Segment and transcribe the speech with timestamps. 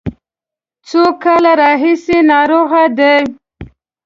[0.87, 3.17] څو کالو راهیسې ناروغه دی.